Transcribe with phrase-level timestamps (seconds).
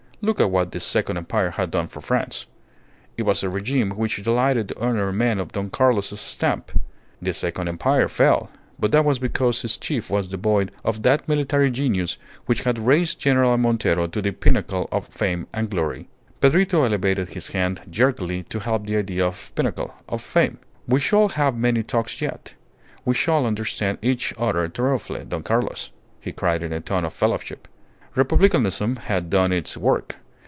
[0.23, 2.45] Look at what the Second Empire had done for France.
[3.17, 6.71] It was a regime which delighted to honour men of Don Carlos's stamp.
[7.19, 11.71] The Second Empire fell, but that was because its chief was devoid of that military
[11.71, 16.07] genius which had raised General Montero to the pinnacle of fame and glory.
[16.39, 20.59] Pedrito elevated his hand jerkily to help the idea of pinnacle, of fame.
[20.87, 22.53] "We shall have many talks yet.
[23.05, 25.89] We shall understand each other thoroughly, Don Carlos!"
[26.19, 27.67] he cried in a tone of fellowship.
[28.13, 30.17] Republicanism had done its work.